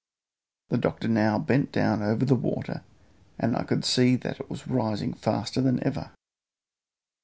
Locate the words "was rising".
4.49-5.13